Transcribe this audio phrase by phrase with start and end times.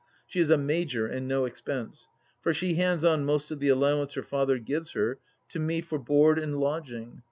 [0.25, 2.09] She is a major and no expense,
[2.41, 5.99] for she hands on most of the allowance her father gives her to me for
[5.99, 7.19] board and lodging.